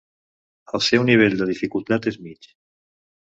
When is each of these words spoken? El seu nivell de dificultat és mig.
El 0.77 0.81
seu 0.85 1.03
nivell 1.09 1.37
de 1.41 1.47
dificultat 1.51 2.09
és 2.13 2.19
mig. 2.29 2.49